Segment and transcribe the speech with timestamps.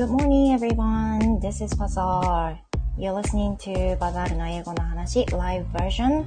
[0.00, 1.40] Good morning, everyone.
[1.40, 2.58] This is Bazaar.
[2.96, 6.24] You're listening to Bazaar no Hanashi live version.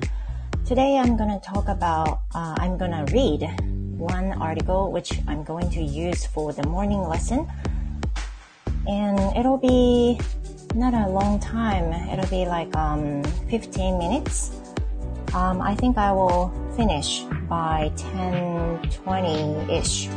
[0.63, 2.21] Today, I'm gonna talk about.
[2.35, 3.49] Uh, I'm gonna read
[3.97, 7.49] one article which I'm going to use for the morning lesson,
[8.85, 10.21] and it'll be
[10.75, 11.89] not a long time.
[12.13, 14.53] It'll be like um, 15 minutes.
[15.33, 20.13] Um, I think I will finish by 10:20 ish.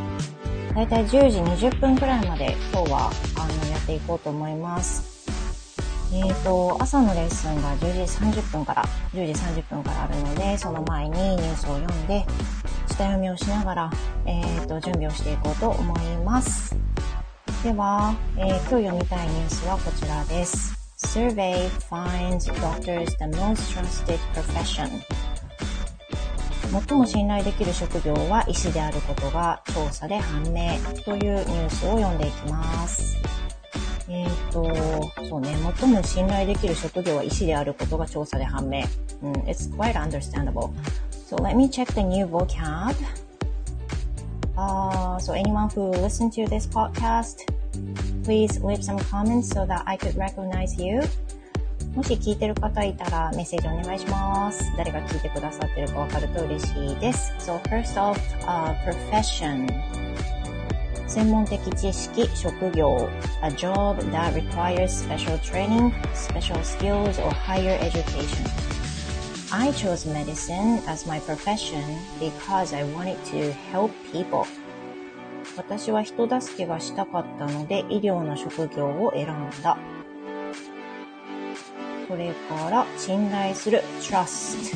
[0.77, 5.27] だいたい10時20分くらいまで今日はあのやっていこうと思います。
[6.13, 12.27] えっ、と、朝のレッスンが10時30分から、10時30分からあるので、その前にニュースを読んで、
[12.89, 13.91] 下読みをしながら、
[14.27, 16.77] えっ、と、準備をしていこうと思います。
[17.65, 20.77] では、えー今日読みたいニュースはこちらです。
[20.99, 24.91] Survey finds doctors the most trusted profession.
[26.69, 33.17] 最も信頼できる職業は医師であることが調査で判明というニュースを読んでいきます。
[34.09, 34.65] えっ、と、
[35.29, 38.85] そうね、最も信頼できる職業は医師であることが調査で判明。
[39.23, 40.71] うん、it's quite understandable.
[41.29, 42.95] So let me check the new vocab.
[44.57, 47.41] Uh, so anyone who listened to this podcast,
[48.25, 51.03] please leave some comments so that I could recognize you.
[51.97, 54.71] もし聞いてる方いたらメッセージお願いします。
[54.77, 57.33] 誰が聞いてくださってるかわかると嬉しいです。
[57.39, 59.67] So first off, uh, profession.
[61.09, 63.09] 専門的知識、職業。
[63.43, 68.45] A job that requires special training, special skills, or higher education.
[69.51, 71.81] I chose medicine as my profession
[72.21, 74.45] because I wanted to help people.
[75.57, 79.79] 私は人助けがしたかったので医療の職業を選んだ。
[82.08, 84.76] それから、信頼する trust.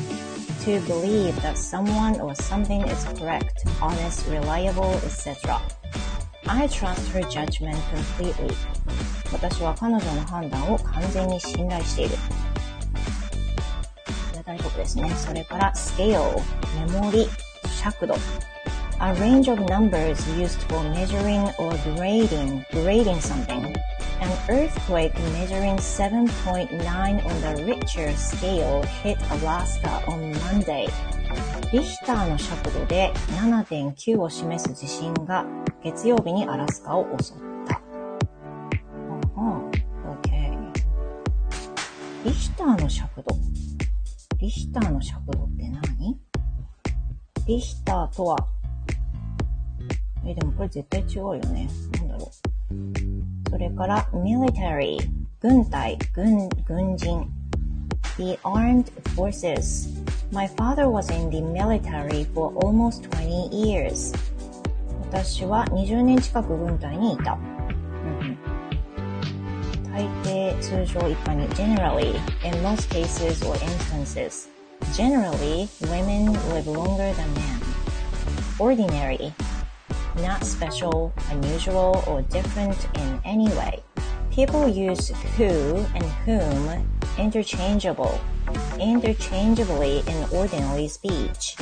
[0.64, 5.60] To believe that someone or something is correct, honest, reliable, etc.
[6.48, 8.54] I trust her judgment completely.
[9.32, 12.16] 私は彼女の判断を完全に信頼している。
[14.32, 15.10] これ大丈夫ですね。
[15.10, 16.40] それから、scale.
[16.86, 17.28] メモリ、
[17.82, 18.14] 尺度。
[18.98, 23.74] A range of numbers used for measuring or grading, grading something.
[24.21, 30.87] An earthquake measuring 7.9 on the Richter scale hit Alaska on Monday.
[31.73, 35.43] リヒターの尺度で7.9を示す地震が
[35.83, 37.81] 月曜日にアラスカを襲った。
[38.95, 40.71] うんうん OK。
[42.25, 43.35] リヒターの尺度。
[44.37, 46.19] リヒターの尺度って何？
[47.47, 48.37] リヒターとは、
[50.23, 51.67] え、でもこれ絶対違うよね。
[51.97, 52.31] なんだろ
[52.69, 53.20] う。
[53.50, 54.98] それから、military、
[55.40, 57.30] 軍隊、軍、軍人。
[58.16, 59.88] The armed forces.
[60.32, 64.14] My father was in the military for almost 20 years.
[65.10, 67.34] 私は20年近く軍隊にいた。
[67.34, 68.38] うんうん
[69.92, 74.48] 大抵、通常一般に generally, in most cases or instances.
[74.94, 77.60] Generally, women live longer than men.
[78.58, 79.32] Ordinary,
[80.17, 83.81] not special, unusual, or different in any way.
[84.31, 88.19] People use who and whom interchangeable,
[88.79, 91.57] interchangeably in ordinary speech.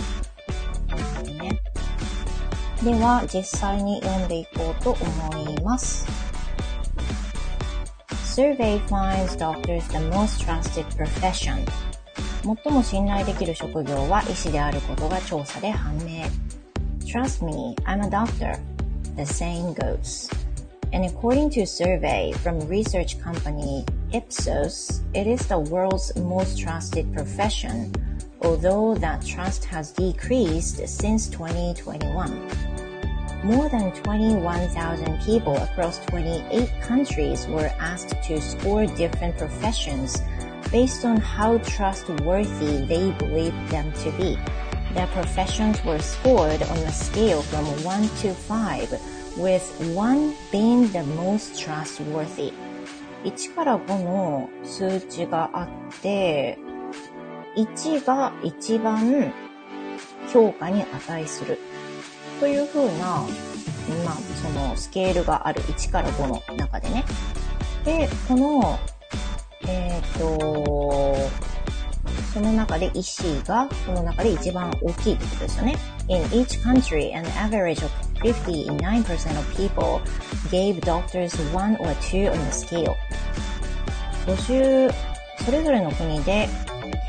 [2.84, 6.08] では、実際に読んでいこうと思います。
[8.40, 11.66] Survey finds doctors the most trusted profession.
[12.42, 16.24] 最も信頼できる職業は医師であることが調査で判明。
[17.10, 18.56] Trust me, I'm a doctor.
[19.16, 20.30] The saying goes.
[20.94, 23.84] And according to a survey from research company
[24.14, 27.92] Ipsos, it is the world's most trusted profession,
[28.44, 32.48] although that trust has decreased since 2021.
[33.44, 40.22] More than 21,000 people across 28 countries were asked to score different professions
[40.72, 44.38] based on how trustworthy they believed them to be.
[44.94, 48.90] Their professions were scored on a scale from 1 to 5,
[49.38, 52.54] with 1 being the most trustworthy.
[53.24, 55.68] 1から5の数値があっ
[56.02, 56.58] て、
[57.56, 59.32] 1が一番
[60.34, 61.60] 評価に値する。
[62.40, 63.06] という風な、
[64.06, 67.04] まあ、そのスケールがある1から5の中でね。
[67.86, 68.80] で、この、
[69.68, 71.59] えっ、ーと、
[72.34, 75.78] その中で医師が、この中で一番大きいってことですよね。
[76.08, 77.92] In each country, an average of
[78.22, 80.02] 59% of people
[80.50, 82.96] gave doctors 1 or 2 on the scale.
[84.26, 84.92] 50、
[85.46, 86.48] それぞれの国で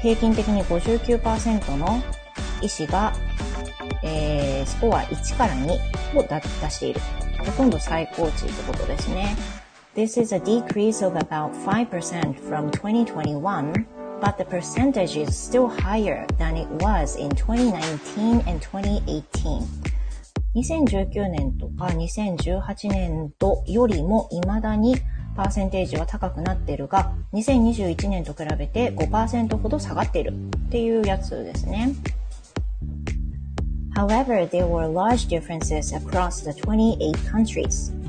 [0.02, 2.02] 平均的に59%の
[2.62, 3.12] 医師が
[4.02, 7.00] えー、スコア1から2を出している。
[7.44, 9.36] ほとんど最高値ってことですね。
[9.94, 13.86] This is a decrease of about 5% from 2021,
[14.20, 19.66] but the percentage is still higher than it was in 2019 and 2018.
[20.54, 24.96] 2019年とか2018年度よりも未だに
[25.36, 31.94] パーセンテージは高くなっているが、2021年と比べて5%ほど下がっているっていうやつですね。
[33.94, 37.99] However, there were large differences across the 28 countries.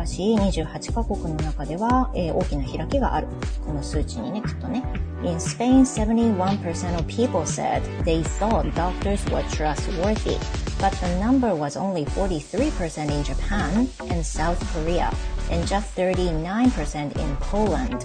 [0.00, 3.26] かし、28カ国の中では、えー、大きな開きがある。
[3.66, 4.82] この数値にね、きっとね。
[5.22, 10.38] In Spain, 71% of people said they thought doctors were trustworthy,
[10.80, 15.12] but the number was only 43% in Japan and South Korea,
[15.50, 17.98] and just 39% in Poland.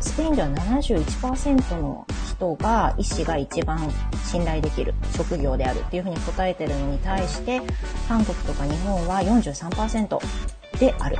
[0.00, 3.78] スペインでは71%の人が医師が一番
[4.24, 7.60] 信頼できる職業であるっていうふうに答えてるのに対して、
[8.08, 10.18] 韓国とか日本は43%
[10.78, 11.18] である。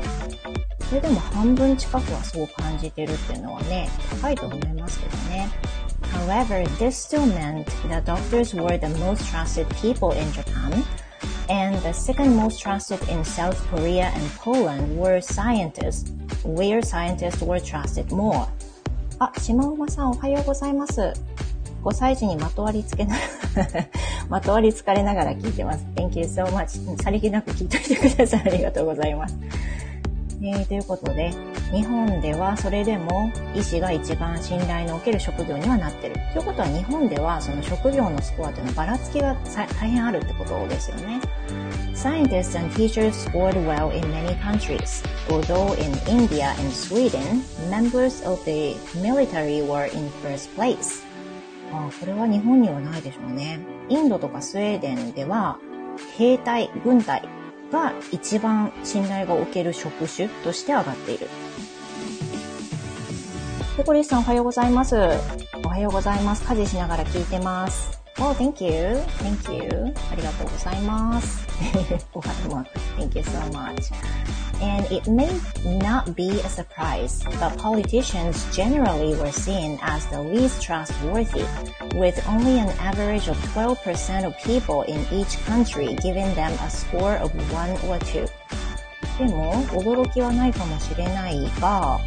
[0.88, 3.90] それでも半分近くはそう感じてるっていうのはね、
[4.22, 5.48] 高いと思いますけどね。
[6.26, 10.82] However, this still meant that doctors were the most trusted people in Japan,
[11.48, 16.12] and the second most trusted in South Korea and Poland were scientists,
[16.44, 18.46] where scientists were trusted more.
[19.18, 21.12] あ、島馬さんおはようございます。
[21.82, 23.16] 5歳児にまとわりつけな
[24.28, 25.84] まとわりつかれながら聞いてます。
[25.94, 27.02] Thank you so much.
[27.02, 28.40] さりげなく聞いといてください。
[28.40, 29.36] ありがとうございます。
[30.40, 31.32] えー、ということで、
[31.72, 36.14] 日本ではそれでも医師が一番信頼のおける職業にはなってる。
[36.32, 41.20] ということは日本ではその職業のスコアというのはばらつきが大変あるってことですよね。
[41.94, 48.76] Scientists and teachers scored well in many countries, although in India and Sweden, members of the
[49.02, 51.07] military were in first place.
[51.72, 53.60] あこれは日本にはないでしょうね。
[53.88, 55.58] インドとかスウェーデンでは、
[56.16, 57.22] 兵隊、軍隊
[57.72, 61.28] が一番信頼がおける職種として上がっている。
[63.76, 64.96] ペコリスさんおはようございます。
[65.64, 66.44] おはようございます。
[66.44, 67.98] 家事しながら聞いてます。
[68.20, 68.96] Oh, thank you.
[69.22, 69.94] Thank you.
[70.10, 71.46] ありがとうございます。
[72.12, 72.66] ご飯う。
[72.98, 74.47] Thank you so much.
[74.60, 75.30] And it may
[75.64, 81.46] not be a surprise, but politicians generally were seen as the least trustworthy,
[81.94, 87.16] with only an average of 12% of people in each country giving them a score
[87.16, 88.26] of 1 or 2.
[89.18, 91.98] でも、驚きはないかもしれないが、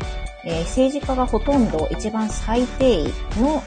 [0.44, 3.04] えー、政治家がほとんど一番最低
[3.40, 3.62] の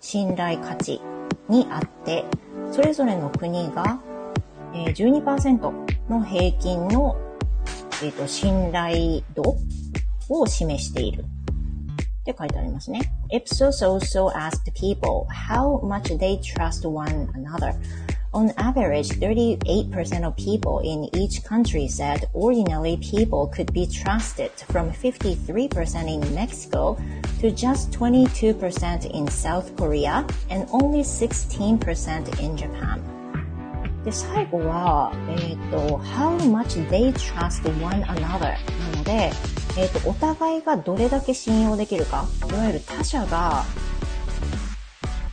[0.00, 1.00] 信頼価値
[1.48, 2.24] にあって、
[2.72, 4.00] それぞれの国が、
[4.74, 7.16] えー、12%の平均の、
[8.03, 9.57] えーと、信頼度
[10.29, 11.23] を示している。
[11.23, 12.99] って書いてありますね。
[13.31, 17.75] Ipsos also asked people how much they trust one another.
[18.33, 24.91] On average, 38% of people in each country said ordinary people could be trusted from
[24.91, 26.97] 53% in Mexico
[27.39, 33.18] to just 22% in South Korea and only 16% in Japan.
[34.04, 39.30] で、最後は、えっ、ー、と、how much they trust one another なので、
[39.76, 43.64] えっ、ー、と、お互いがどれだけ信用できるか、いわゆる他者が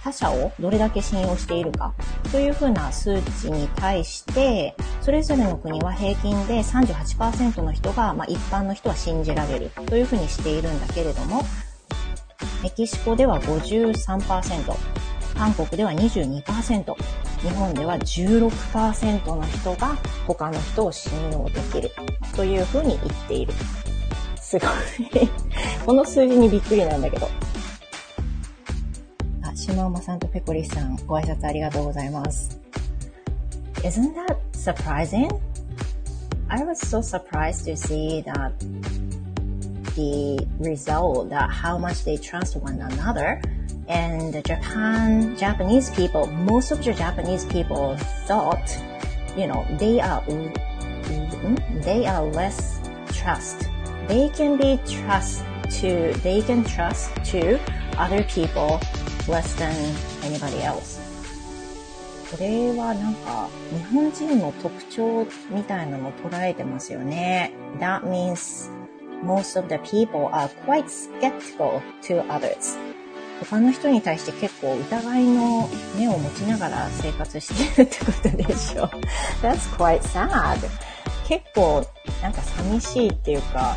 [0.07, 1.93] 他者をどれだけ信用しているか
[2.31, 11.43] というふうな数値に対して、それぞれの国は平均で38%の人が、まあ、一般の人は信じられるというふうにしているんだけれども、
[12.63, 14.75] メキシコでは53%、
[15.37, 16.95] 韓国では22%、
[17.41, 21.91] 日本では16%の人が他の人を信用できる
[22.35, 23.53] というふうに言っている。
[24.35, 24.69] すごい
[25.85, 27.27] この数字にびっくりなんだけど。
[29.57, 32.57] 島馬さんとペコリスさん、ご挨拶ありがとうございます。
[33.83, 35.29] Isn't that surprising?
[36.47, 38.53] I was so surprised to see that
[39.95, 43.41] the result that how much they trust one another
[43.88, 47.96] and the Japan Japanese people most of the Japanese people
[48.26, 48.76] thought
[49.36, 50.22] you know they are
[51.82, 52.80] they are less
[53.12, 53.68] trust
[54.08, 57.58] they can be trust to they can trust to
[57.96, 58.80] other people
[59.28, 59.74] less than
[60.22, 61.00] anybody else.
[62.30, 67.52] これはなんか日本人の特徴みたいなのを捉えてますよね。
[67.78, 68.70] That means
[69.22, 72.78] most of the people are quite skeptical to others.
[73.45, 78.89] 他の人に対して結構疑いの目を持ちながら生活してるってことでしょ。
[79.41, 80.57] That's quite sad.
[81.27, 81.85] 結構
[82.21, 83.75] なんか寂しいっていうか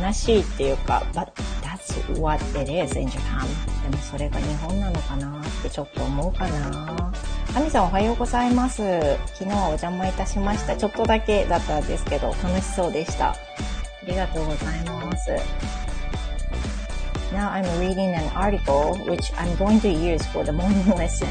[0.00, 3.46] 悲しいっていうか、but that's what it is in Japan.
[3.82, 7.12] でもそれが日本なのかなってちょっと思うかな。
[7.54, 8.82] アミさんおはようございます。
[9.34, 10.76] 昨日はお邪魔いたしました。
[10.76, 13.30] ちょっとだけだったんですけど、楽しそうでした。
[13.30, 13.36] あ
[14.06, 15.81] りがとうございます。
[17.32, 21.28] Now I'm reading an article which I'm going to use for the morning lesson.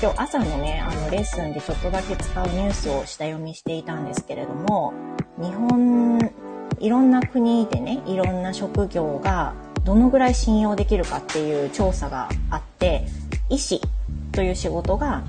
[0.00, 4.94] 今日朝のね、あのレッスンでちょっとだけ使うニュースを下読みしていたんですけれども、
[5.38, 6.30] 日本、
[6.78, 9.54] いろんな国でね、いろんな職業が
[9.84, 13.06] どのぐらい信用できるかっていう調査があって、
[13.48, 13.80] 医師
[14.30, 15.24] という仕事が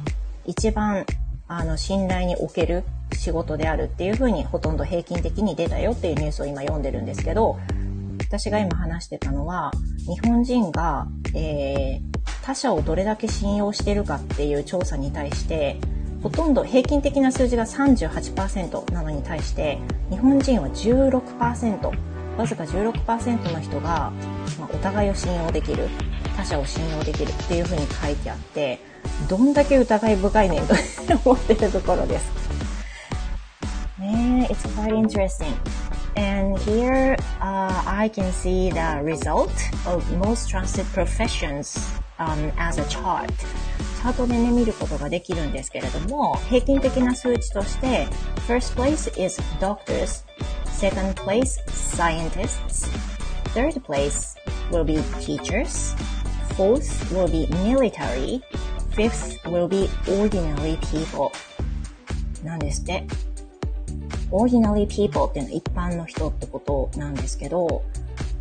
[0.45, 1.03] 一番
[1.47, 7.59] あの信頼における仕事であるっていうふうにほとんど平均的に出たよっていうニュースを今読んでるんですけど、
[8.31, 9.71] 私が今話してたのは、
[10.07, 15.75] 日本人が、えー、他者をどれだけ信用してるかっていう調査に対して、
[16.23, 24.13] ほとんど平均的な数字が38%なのに対して、日本人は16%、わずか16%の人が、
[24.57, 25.89] まあ、お互いを信用できる、
[26.37, 28.79] 他者を信用できるっていうふうに書いてあって、
[29.27, 30.73] どんだけ疑い深いねんと
[31.25, 32.31] 思ってるところです。
[33.99, 35.53] ね it's quite interesting.
[36.15, 39.52] And here uh, I can see the result
[39.86, 41.76] of most trusted professions
[42.18, 43.30] um, as a chart.
[43.96, 48.06] チャートでね、見ることができるんですけれども、平均的な数値として、
[48.46, 50.24] first place is doctors,
[50.66, 52.88] second place scientists,
[53.52, 54.36] third place
[54.70, 55.96] will be teachers,
[56.56, 58.42] fourth will be military,
[58.90, 61.32] fifth will be ordinary people
[62.44, 63.06] なんですって。
[64.31, 67.83] Ordinary people っていうのは一般の人ってことなんですけど、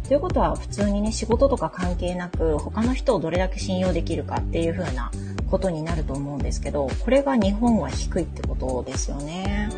[0.08, 5.10] ということは普通にね、仕事とか関係なく他の人をどれだけ信用できるかっていう風な
[5.50, 9.68] ことになると思うんですけど、これが日本は低いってことですよね。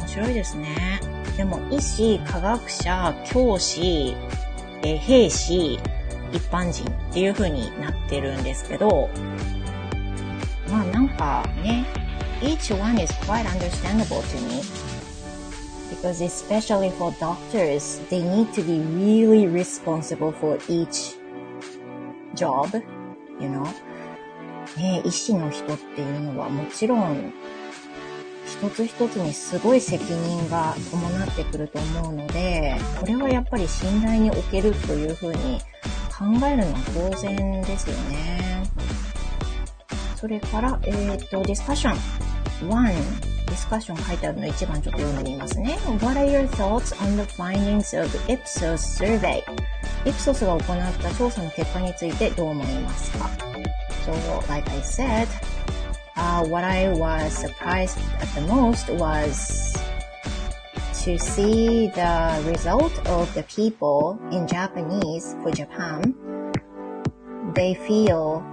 [0.00, 1.00] 面白いですね。
[1.36, 4.16] でも医師、科学者、教師、
[4.82, 5.74] え兵士、
[6.32, 9.08] 一般人っていう風になってるんですけど、
[10.68, 11.86] まあなんかね、
[12.40, 14.87] each one is quite understandable to me.
[15.90, 21.16] Because especially for doctors, they need to be really responsible for each
[22.34, 22.82] job,
[23.40, 23.66] you know?
[24.76, 27.32] ね、医師の人っていうのはもちろん
[28.48, 35.60] 一つ一つにすごい責任が伴ってくると思うので、これはやっぱり信頼におけるというふうに
[36.18, 36.78] 考えるのは
[37.12, 38.64] 当然ですよね。
[40.16, 41.98] それから、えっ、ー、と、ディスカッション。
[42.68, 45.77] 1、ディスカッション書いてあるの1番ちょっと読んでみますね。
[46.01, 49.43] What are your thoughts on the findings of Ipsos survey?
[50.05, 50.61] イプソスが行っ
[51.01, 53.29] た調査の結果についてどう思いますか
[54.05, 54.11] So,
[54.49, 55.27] like I said,
[56.17, 59.73] uh, what I was surprised at the most was
[61.03, 66.13] to see the result of the people in Japanese for Japan.
[67.53, 68.43] They feel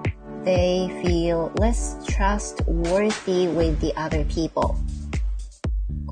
[0.45, 4.77] they feel less trustworthy with the other people.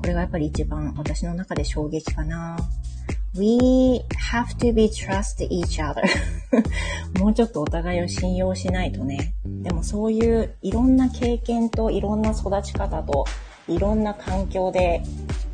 [0.04, 2.58] これがやっぱり一番私の中で衝撃かな。
[3.38, 6.02] We have to be trust each other.
[7.18, 9.32] もうちょっとお互いを信用しないとね。
[9.46, 13.24] でもそういういろんな経験といろんな育ち方と
[13.66, 15.02] いろんな環境で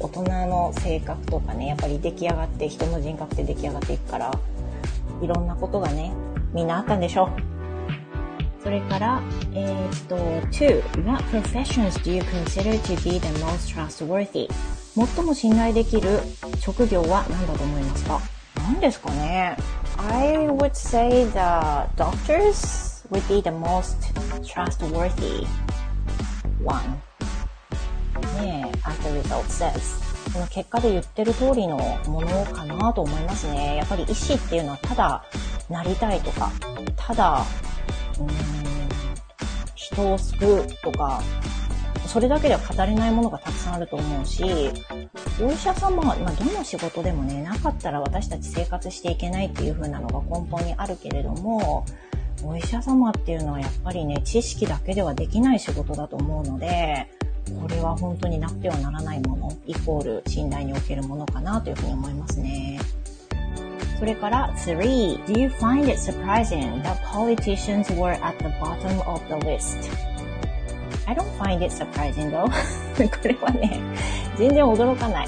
[0.00, 4.33] 大人の性格とかね、やっぱり出来上がって人の人格って出来上がっていくから、
[5.23, 6.12] いろんなことがね、
[6.52, 7.30] みんなあったんでしょ。
[8.62, 9.23] それから、
[9.55, 11.05] えー、っと、2.
[11.07, 14.49] What professions do you consider to be the most trustworthy?
[14.95, 16.21] 最も信頼できる
[16.59, 18.21] 職業は何だと思いますか
[18.57, 19.57] 何ですかね
[19.97, 21.38] ?I would say the
[21.97, 23.97] doctors would be the most
[24.43, 25.47] trustworthy
[26.62, 26.83] one.
[28.43, 30.00] ねえ、as the result says.
[30.35, 33.76] この結果で言ってる通りのものかなと思いますね。
[33.76, 35.25] やっぱり医師っていうのはただ
[35.71, 36.50] なりたいとか、
[36.97, 37.45] ただ
[39.75, 41.23] 人を救うとか、
[42.07, 44.45] それだけでは語れないものがたくさんあると思うし、
[45.41, 51.85] お医者様は、まあ、どの仕事でもね、なかったら私たち生活していけないっていう風なのが根本にあるけれども、
[52.43, 57.09] お医者様っていうのはやっぱりね、知識だけではできない仕事だと思うので、
[57.62, 62.70] これは本当になくてはならないもの、イコール信頼におけるものかなというふうに思いますね。
[64.00, 69.89] それから3 Do you find it surprising that politicians were at the bottom of the list?
[71.08, 72.48] I don't find it surprising though.
[72.98, 73.79] これはね、
[74.38, 75.27] 全然驚かない。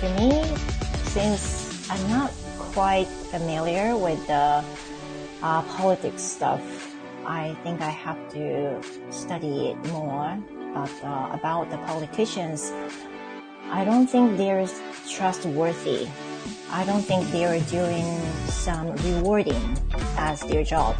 [0.00, 0.42] To me,
[1.06, 2.30] since I'm not
[2.72, 4.62] quite familiar with the
[5.42, 6.60] uh, politics stuff,
[7.26, 8.80] I think I have to
[9.10, 10.38] study it more.
[10.72, 12.72] But uh, about the politicians,
[13.70, 14.66] I don't think they're
[15.08, 16.08] trustworthy.
[16.75, 18.03] I don't think they are doing
[18.47, 19.77] some rewarding
[20.17, 20.95] as their job.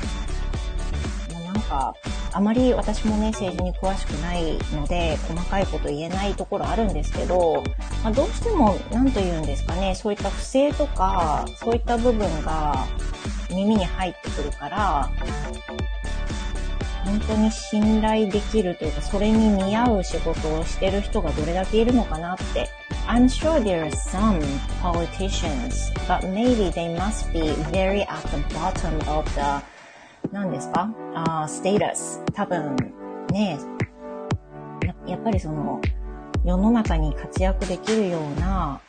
[1.43, 1.95] なんか、
[2.31, 7.63] あまり私もね、政治に詳しくないので、細かいこと言えないところあるんですけど、
[8.03, 12.85] まあ、どうしても、何と言うんですかね、そういった不正とか、そういった部分が
[13.49, 15.09] 耳に入ってくるから、
[17.03, 22.69] 本当に信頼できるというか、それに見合う仕事をしてる人がどれだけいるのかなって。
[23.07, 24.39] I'm sure there are some
[24.81, 29.61] politicians, but maybe they must be very at the bottom of the
[30.31, 30.89] 何ですか？
[31.13, 32.23] あステータス。
[32.33, 32.75] 多分、
[33.31, 33.59] ね
[34.85, 35.79] や、やっぱりその、
[36.45, 38.79] 世の中に活躍できるような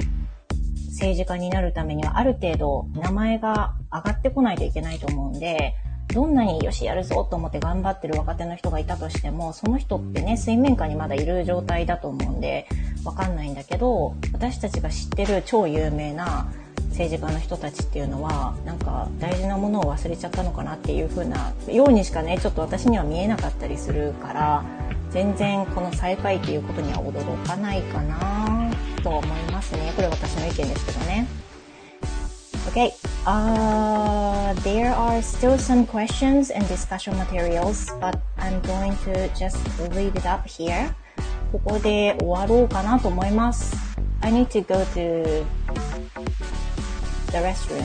[0.92, 5.74] 政治家になるためには、ある程度名前が上がってこないといけないと思うんで、
[6.14, 12.66] どんなによしやるぞと思って頑張ってる若手の人がいたとしても、その人ってね、水面下にまだいる状態だと思うんで、
[13.04, 16.50] わかんないんだけど、私たちが知ってる超有名な
[16.94, 24.64] 政治家の人たちっていうのはなんか大事なものを忘れちゃったのかなっていう風なようにしかねちょっと私には見えなかったりするから
[25.10, 28.70] 全然この最下位っていうことには驚かないかな
[29.02, 29.92] と思いますね。
[29.96, 31.26] これ私の意見ですけどね。
[32.68, 32.92] Okay,
[33.26, 39.58] uh, there are still some questions and discussion materials, but I'm going to just
[39.94, 40.94] read it up here.
[41.54, 43.76] ここで終わろうかなと思います。
[44.22, 45.44] I need to go to
[47.30, 47.84] the restroom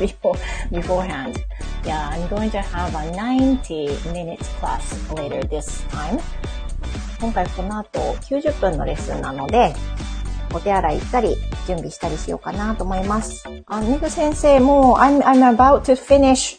[0.00, 0.38] before
[0.70, 1.36] beforehand.
[1.84, 6.18] Yeah, I'm going to have a 90 minutes class later this time.
[7.20, 9.74] 今回この後90分のレッスンなので、
[10.54, 11.36] お手洗い行ったり、
[11.66, 13.44] 準備したりしようかなと思います。
[13.66, 16.56] あ、ネグ先生、もう、I'm, I'm about to finish.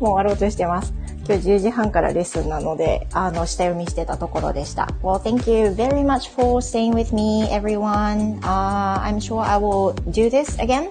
[0.00, 0.92] もう終わろうとしてます。
[1.26, 4.88] 今日10時半からレッスンなので、あの、下読みしてたところでした。
[5.02, 8.40] Well, thank you very much for staying with me, everyone.
[8.40, 10.90] Uh, I'm sure I will do this again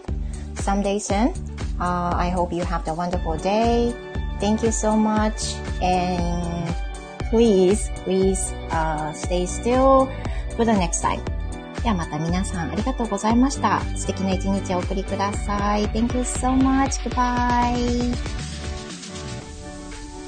[0.55, 1.33] someday soon.
[1.79, 3.93] Uh, I hope you have a wonderful day.
[4.39, 5.55] Thank you so much.
[5.81, 6.73] And
[7.29, 10.09] please, please, uh, stay still
[10.55, 11.21] for the next time.
[11.83, 13.81] ではまた皆さんありがとうございました。
[13.95, 15.85] 素敵な一日をお送りください。
[15.89, 17.01] Thank you so much.
[17.07, 18.42] Goodbye.